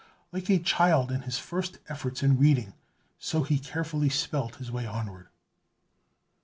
Like 0.31 0.49
a 0.49 0.57
child 0.57 1.11
in 1.11 1.21
his 1.21 1.37
first 1.37 1.77
efforts 1.87 2.23
in 2.23 2.39
reading, 2.39 2.73
so 3.19 3.43
he 3.43 3.59
carefully 3.59 4.09
spelt 4.09 4.55
his 4.55 4.71
way 4.71 4.87
onward. 4.87 5.27